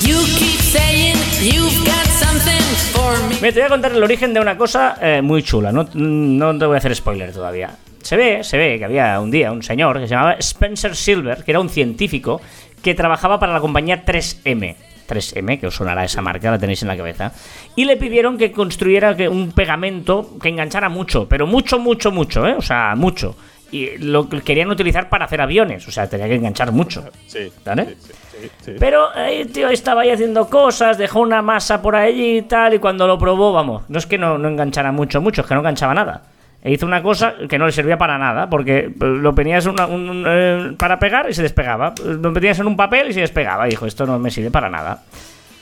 [0.00, 3.36] You keep saying you've got something for me.
[3.40, 5.70] Mira, te voy a contar el origen de una cosa eh, muy chula.
[5.70, 7.70] No, no te voy a hacer spoiler todavía.
[8.08, 11.44] Se ve, se ve que había un día un señor que se llamaba Spencer Silver,
[11.44, 12.40] que era un científico
[12.82, 14.76] que trabajaba para la compañía 3M.
[15.06, 17.32] 3M, que os sonará esa marca, la tenéis en la cabeza.
[17.76, 22.54] Y le pidieron que construyera un pegamento que enganchara mucho, pero mucho, mucho, mucho, ¿eh?
[22.56, 23.36] O sea, mucho.
[23.70, 27.04] Y lo que querían utilizar para hacer aviones, o sea, tenía que enganchar mucho.
[27.26, 27.52] Sí.
[27.62, 27.88] ¿Vale?
[28.00, 28.72] Sí, sí, sí.
[28.78, 32.72] Pero eh, el tío estaba ahí haciendo cosas, dejó una masa por allí y tal,
[32.72, 35.52] y cuando lo probó, vamos, no es que no, no enganchara mucho, mucho, es que
[35.52, 36.22] no enganchaba nada.
[36.62, 39.86] E hizo una cosa que no le servía para nada, porque eh, lo ponías una-
[39.86, 41.94] un- un, eh, para pegar y se despegaba.
[42.04, 43.66] Lo metías en un papel y se despegaba.
[43.66, 45.02] Y dijo, esto no me sirve para nada.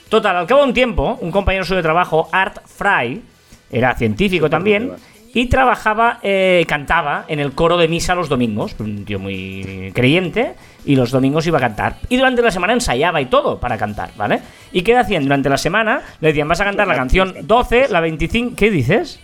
[0.09, 3.21] Total, al cabo de un tiempo, un compañero suyo de trabajo, Art Fry,
[3.71, 4.93] era científico también,
[5.35, 8.75] y trabajaba, eh, cantaba en el coro de misa los domingos.
[8.79, 10.55] Un tío muy creyente
[10.87, 11.97] y los domingos iba a cantar.
[12.09, 14.41] Y durante la semana ensayaba y todo para cantar, ¿vale?
[14.73, 15.25] ¿Y qué hacían?
[15.25, 18.55] Durante la semana le decían, vas a cantar la canción 12, la 25...
[18.57, 19.21] ¿Qué dices?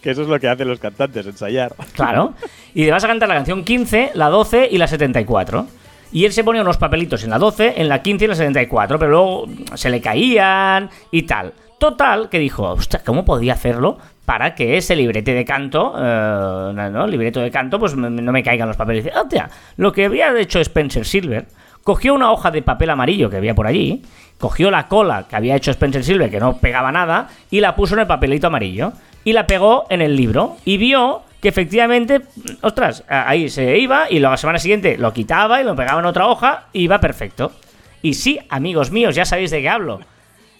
[0.00, 1.74] Que eso es lo que hacen los cantantes, ensayar.
[1.94, 2.34] Claro.
[2.74, 5.66] Y vas a cantar la canción 15, la 12 y la 74.
[6.12, 8.98] Y él se ponía unos papelitos en la 12, en la 15 y la 74,
[8.98, 11.54] pero luego se le caían y tal.
[11.78, 17.06] Total, que dijo, ostras, ¿cómo podía hacerlo para que ese librete de canto, eh, no,
[17.06, 19.08] libreto de canto, pues no me caigan los papeles?
[19.16, 21.46] Hostia, lo que había hecho Spencer Silver,
[21.82, 24.02] cogió una hoja de papel amarillo que había por allí,
[24.38, 27.94] cogió la cola que había hecho Spencer Silver, que no pegaba nada, y la puso
[27.94, 28.92] en el papelito amarillo.
[29.24, 30.56] Y la pegó en el libro.
[30.64, 32.20] Y vio que efectivamente,
[32.60, 36.28] ostras, ahí se iba y la semana siguiente lo quitaba y lo pegaba en otra
[36.28, 37.52] hoja y iba perfecto.
[38.00, 40.00] Y sí, amigos míos, ya sabéis de qué hablo.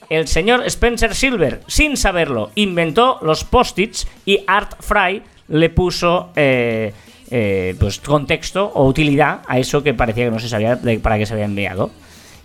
[0.08, 6.92] El señor Spencer Silver, sin saberlo, inventó los post-its y Art Fry le puso eh,
[7.30, 11.16] eh, pues contexto o utilidad a eso que parecía que no se sabía de- para
[11.18, 11.90] qué se había enviado.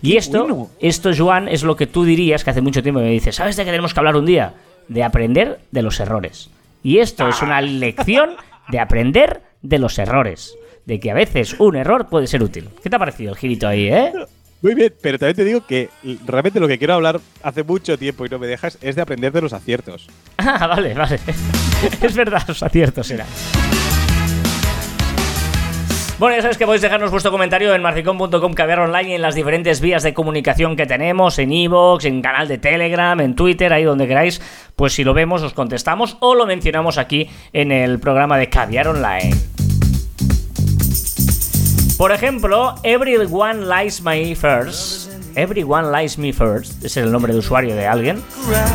[0.00, 0.68] Y esto, bueno.
[0.80, 3.64] esto, Joan, es lo que tú dirías que hace mucho tiempo me dices, ¿sabes de
[3.64, 4.54] qué tenemos que hablar un día?
[4.88, 6.50] De aprender de los errores.
[6.82, 8.30] Y esto es una lección
[8.68, 10.54] de aprender de los errores.
[10.86, 12.68] De que a veces un error puede ser útil.
[12.82, 14.12] ¿Qué te ha parecido el girito ahí, eh?
[14.60, 15.88] Muy bien, pero también te digo que
[16.26, 19.32] realmente lo que quiero hablar hace mucho tiempo y no me dejas es de aprender
[19.32, 20.08] de los aciertos.
[20.38, 21.18] Ah, vale, vale.
[22.02, 23.26] es verdad, los aciertos eran.
[26.18, 29.36] Bueno, ya sabéis que podéis dejarnos vuestro comentario en marficón.com, caviar online y en las
[29.36, 33.84] diferentes vías de comunicación que tenemos, en iVoox, en canal de Telegram, en Twitter, ahí
[33.84, 34.40] donde queráis.
[34.74, 38.88] Pues si lo vemos, os contestamos o lo mencionamos aquí en el programa de Caviar
[38.88, 39.32] Online.
[41.96, 45.12] Por ejemplo, Everyone Likes Me First.
[45.36, 46.84] Everyone Likes Me First.
[46.84, 48.20] Es el nombre de usuario de alguien.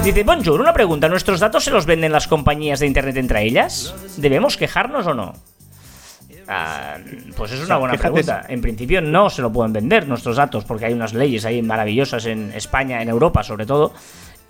[0.05, 1.09] Dice, Bonjour, una pregunta.
[1.09, 3.93] ¿Nuestros datos se los venden las compañías de internet entre ellas?
[4.15, 5.33] ¿Debemos quejarnos o no?
[6.53, 6.97] Ah,
[7.35, 8.45] pues es una sea, buena pregunta.
[8.47, 12.25] En principio no se lo pueden vender nuestros datos porque hay unas leyes ahí maravillosas
[12.25, 13.93] en España, en Europa sobre todo.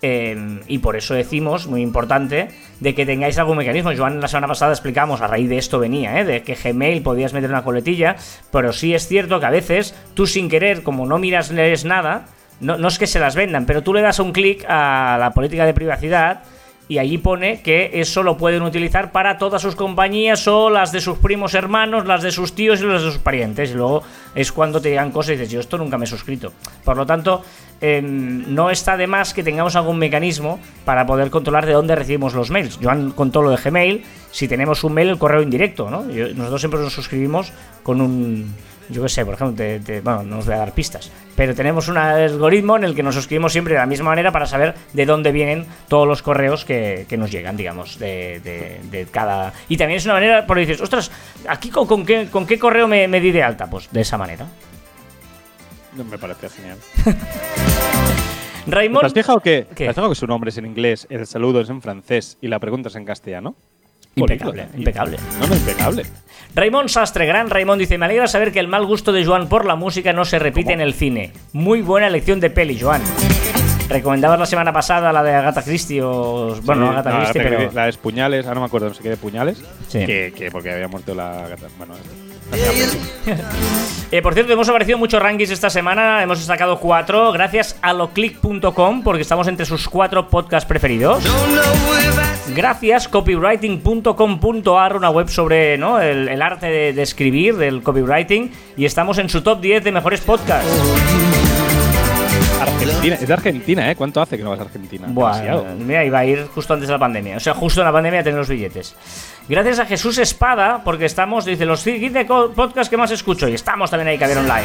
[0.02, 3.90] Eh, y por eso decimos, muy importante, de que tengáis algún mecanismo.
[3.96, 6.24] Joan, la semana pasada explicamos, a raíz de esto venía, ¿eh?
[6.24, 8.16] de que Gmail podías meter una coletilla,
[8.52, 12.26] pero sí es cierto que a veces tú sin querer, como no miras lees nada,
[12.60, 15.32] no, no es que se las vendan, pero tú le das un clic a la
[15.32, 16.42] política de privacidad
[16.86, 21.00] y allí pone que eso lo pueden utilizar para todas sus compañías o las de
[21.00, 23.70] sus primos hermanos, las de sus tíos y las de sus parientes.
[23.70, 24.02] Y luego
[24.34, 26.52] es cuando te llegan cosas y dices, yo esto nunca me he suscrito.
[26.84, 27.42] Por lo tanto,
[27.80, 32.34] em, no está de más que tengamos algún mecanismo para poder controlar de dónde recibimos
[32.34, 32.78] los mails.
[32.82, 36.02] Joan contó lo de Gmail, si tenemos un mail, el correo indirecto, ¿no?
[36.02, 38.54] Nosotros siempre nos suscribimos con un
[38.88, 41.54] yo qué sé, por ejemplo, te- te- bueno, no os voy a dar pistas, pero
[41.54, 44.74] tenemos un algoritmo en el que nos suscribimos siempre de la misma manera para saber
[44.92, 49.52] de dónde vienen todos los correos que, que nos llegan, digamos, de, de- de cada...
[49.68, 51.10] Y también es una manera, por dices, ostras,
[51.48, 53.68] ¿aquí con, con qué, con qué correo me, me di de alta?
[53.68, 54.46] Pues de esa manera.
[55.96, 56.78] No me parece genial.
[58.64, 59.04] ¿Te Raymond...
[59.04, 59.84] has fijado que, ¿Qué?
[59.84, 62.48] ¿te has fijado que su nombre es en inglés, el saludo es en francés y
[62.48, 63.54] la pregunta es en castellano?
[64.16, 65.16] Impecable, impecable.
[65.40, 66.04] No, no, impecable.
[66.54, 69.64] Raymond Sastre, gran Raymond, dice: Me alegra saber que el mal gusto de Joan por
[69.64, 71.32] la música no se repite en el cine.
[71.52, 73.02] Muy buena elección de peli, Joan.
[73.88, 76.56] Recomendabas la semana pasada la de Agatha Christie o.
[76.62, 77.72] Bueno, no Sí, Agatha no, Christie, la- pero.
[77.72, 79.58] La de Puñales, ahora no me acuerdo, no sé qué de Puñales.
[79.88, 80.06] Sí.
[80.06, 81.66] Que, que porque había muerto la gata.
[81.76, 81.94] Bueno,
[84.10, 86.22] Eh, por cierto, hemos aparecido muchos rankings esta semana.
[86.22, 87.32] Hemos destacado cuatro.
[87.32, 91.24] Gracias a loclick.com, porque estamos entre sus cuatro podcasts preferidos.
[92.54, 96.00] Gracias, copywriting.com.ar, una web sobre ¿no?
[96.00, 98.52] el, el arte de, de escribir, del copywriting.
[98.76, 100.70] Y estamos en su top 10 de mejores podcasts.
[102.60, 103.96] Argentina, es de Argentina, ¿eh?
[103.96, 105.06] ¿Cuánto hace que no vas a Argentina?
[105.08, 107.36] Bueno, mira, iba a ir justo antes de la pandemia.
[107.36, 108.94] O sea, justo en la pandemia a tener los billetes.
[109.48, 113.46] Gracias a Jesús Espada, porque estamos, dice, los 15 co- podcasts que más escucho.
[113.48, 114.64] Y estamos también ahí, Caber Online.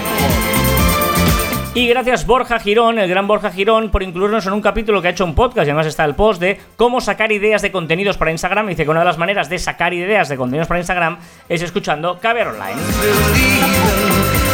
[1.76, 5.12] Y gracias Borja Girón, el gran Borja Girón, por incluirnos en un capítulo que ha
[5.12, 5.68] hecho un podcast.
[5.68, 8.66] Y además está el post de cómo sacar ideas de contenidos para Instagram.
[8.68, 11.62] Y dice que una de las maneras de sacar ideas de contenidos para Instagram es
[11.62, 12.82] escuchando Caber Online.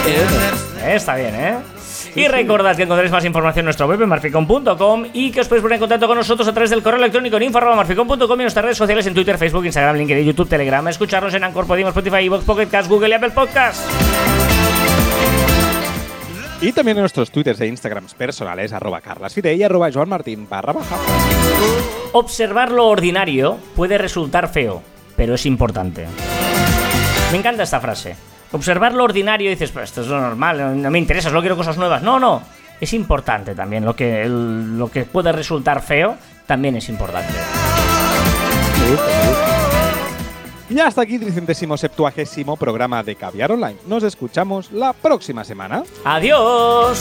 [0.08, 1.56] Eh, Está bien, ¿eh?
[2.15, 5.62] Y recordad que encontraréis más información en nuestra web en marficon.com y que os podéis
[5.62, 8.63] poner en contacto con nosotros a través del correo electrónico en info.marficon.com y en nuestras
[8.63, 10.88] redes sociales en Twitter, Facebook, Instagram, LinkedIn, YouTube, Telegram.
[10.88, 13.82] Escucharnos en Anchor, Podimo, Spotify, Evox, Pocket Cast, Google y Apple Podcast.
[16.62, 20.95] Y también en nuestros twitters e instagrams personales, arroba carlasfide y arroba joanmartin barra baja.
[22.13, 24.82] Observar lo ordinario puede resultar feo,
[25.17, 26.08] pero es importante.
[27.34, 28.15] Me encanta esta frase.
[28.51, 31.58] Observar lo ordinario y dices, pues esto es lo normal, no me interesa, solo quiero
[31.58, 32.01] cosas nuevas.
[32.01, 32.41] No, no.
[32.79, 33.86] Es importante también.
[33.86, 37.34] Lo que, el- lo que puede resultar feo también es importante.
[40.69, 43.77] Y hasta aquí, 370 programa de Caviar Online.
[43.88, 45.84] Nos escuchamos la próxima semana.
[46.03, 46.99] ¡Adiós!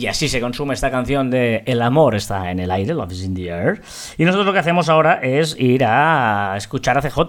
[0.00, 3.22] Y así se consume esta canción de El amor está en el aire, Love is
[3.22, 3.82] in the air.
[4.16, 7.20] Y nosotros lo que hacemos ahora es ir a escuchar a CJ.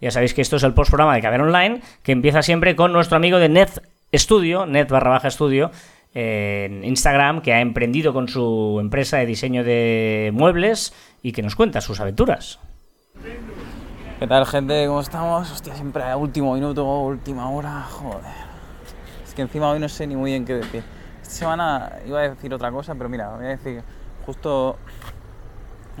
[0.00, 2.92] Ya sabéis que esto es el post programa de Caber Online, que empieza siempre con
[2.92, 3.82] nuestro amigo de Net
[4.14, 5.72] Studio, Net barra baja Studio,
[6.14, 11.56] en Instagram, que ha emprendido con su empresa de diseño de muebles y que nos
[11.56, 12.60] cuenta sus aventuras.
[14.20, 14.86] ¿Qué tal, gente?
[14.86, 15.50] ¿Cómo estamos?
[15.50, 18.20] Hostia, siempre a último minuto, última hora, joder.
[19.26, 20.99] Es que encima hoy no sé ni muy bien qué decir.
[21.30, 23.84] Esta semana iba a decir otra cosa, pero mira, voy a decir,
[24.26, 24.76] justo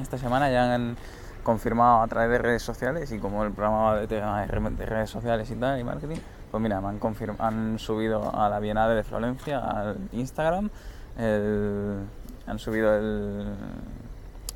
[0.02, 0.96] esta semana ya han
[1.44, 4.86] confirmado a través de redes sociales y como el programa va de de re- de
[4.86, 6.16] redes sociales y tal y marketing,
[6.50, 6.98] pues mira, me han,
[7.38, 10.68] han subido a la Bienal de Florencia al Instagram,
[11.16, 12.00] el-
[12.48, 13.54] han subido el,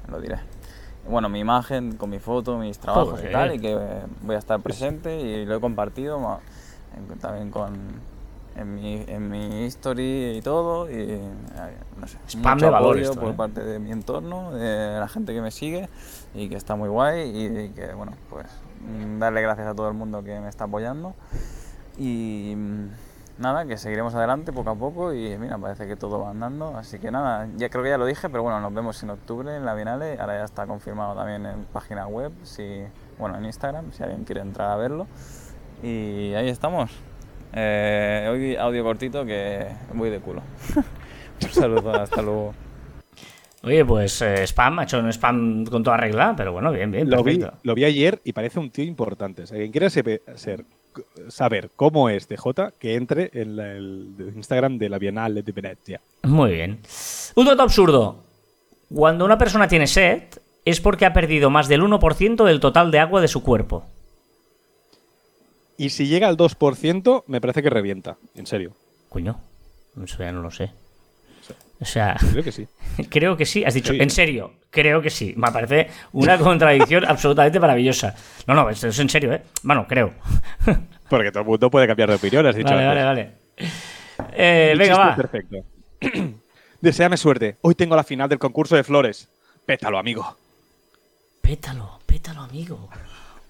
[0.08, 0.40] lo diré,
[1.08, 3.30] bueno, mi imagen con mi foto, mis trabajos Joder.
[3.30, 3.78] y tal, y que
[4.22, 6.40] voy a estar presente y lo he compartido
[7.20, 7.74] también con
[8.56, 11.20] en mi, en mi history y todo y eh,
[11.98, 13.34] no sé, Spam mucho de valor apoyo esto, por ¿eh?
[13.34, 15.88] parte de mi entorno, de la gente que me sigue
[16.34, 18.46] y que está muy guay y, que bueno, pues
[18.80, 21.14] mm, darle gracias a todo el mundo que me está apoyando
[21.98, 22.88] y mm,
[23.38, 26.98] nada, que seguiremos adelante poco a poco y mira, parece que todo va andando, así
[26.98, 29.64] que nada, ya creo que ya lo dije, pero bueno, nos vemos en octubre en
[29.64, 32.84] la Bienale, ahora ya está confirmado también en página web, si,
[33.18, 35.06] bueno, en Instagram, si alguien quiere entrar a verlo
[35.82, 36.90] y ahí estamos.
[37.56, 40.42] Eh, hoy audio cortito que voy de culo.
[41.42, 42.54] Un saludo, hasta luego.
[43.62, 47.08] Oye, pues eh, spam, ha hecho un spam con toda regla, pero bueno, bien, bien,
[47.08, 47.58] Lo vi, perfecto.
[47.62, 49.42] lo vi ayer y parece un tío importante.
[49.42, 50.64] O sea, quien quiera sepe- ser-
[51.28, 56.00] saber cómo es TJ, que entre en la- el Instagram de la Bienal de Venecia.
[56.24, 56.80] Muy bien.
[57.36, 58.22] Un dato absurdo.
[58.94, 60.24] Cuando una persona tiene sed,
[60.66, 63.86] es porque ha perdido más del 1% del total de agua de su cuerpo.
[65.76, 68.16] Y si llega al 2%, me parece que revienta.
[68.34, 68.72] En serio.
[69.08, 69.40] Coño,
[70.02, 70.70] eso ya no lo sé.
[71.80, 72.66] O sea, Creo que sí.
[73.10, 73.64] creo que sí.
[73.64, 73.98] Has dicho, Sí.
[74.00, 75.34] en serio, creo que sí.
[75.36, 78.14] Me parece una contradicción absolutamente maravillosa.
[78.46, 79.42] No, no, esto es en serio, ¿eh?
[79.62, 80.12] Bueno, creo.
[81.10, 83.32] Porque todo el mundo puede cambiar de opinión, has dicho Vale, vale, antes.
[83.56, 83.70] vale.
[84.32, 85.16] Eh, venga, va.
[85.16, 85.56] Perfecto.
[86.80, 87.56] Deseame suerte.
[87.62, 89.28] Hoy tengo la final del concurso de flores.
[89.66, 90.36] Pétalo, amigo.
[91.40, 92.88] Pétalo, pétalo, amigo.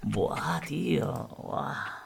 [0.02, 1.28] Buah, tío.
[1.38, 2.03] Buah.